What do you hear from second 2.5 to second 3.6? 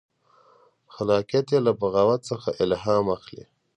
الهام اخلي.